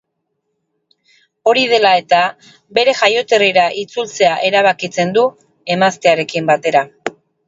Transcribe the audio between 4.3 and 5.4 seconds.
erabakitzen du,